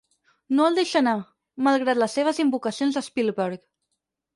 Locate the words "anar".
1.01-1.13